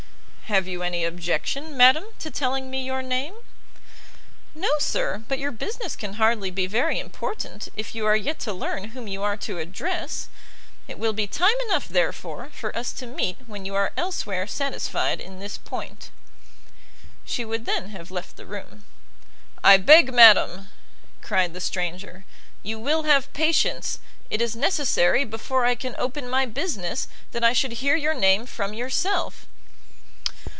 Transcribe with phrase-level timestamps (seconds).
[0.51, 3.35] "Have you any objection, madam, to telling me your name?"
[4.53, 8.51] "No, sir; but your business can hardly be very important, if you are yet to
[8.51, 10.27] learn whom you are to address.
[10.89, 15.21] It will be time enough, therefore, for us to meet when you are elsewhere satisfied
[15.21, 16.09] in this point."
[17.23, 18.83] She would then have left the room.
[19.63, 20.67] "I beg, madam,"
[21.21, 22.25] cried the stranger,
[22.61, 23.99] "you will have patience;
[24.29, 28.45] it is necessary, before I can open my business, that I should hear your name
[28.45, 29.45] from yourself."